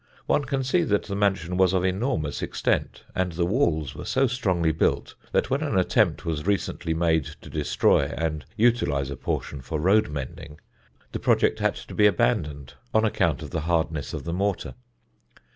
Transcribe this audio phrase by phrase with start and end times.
[0.25, 4.25] One can see that the mansion was of enormous extent; and the walls were so
[4.25, 9.61] strongly built that when an attempt was recently made to destroy and utilise a portion
[9.61, 10.59] for road mending,
[11.11, 14.73] the project had to be abandoned on account of the hardness of the mortar.